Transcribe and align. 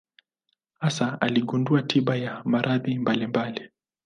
Hasa 0.79 1.21
aligundua 1.21 1.83
tiba 1.83 2.15
ya 2.15 2.41
maradhi 2.45 2.97
mbalimbali. 2.99 3.69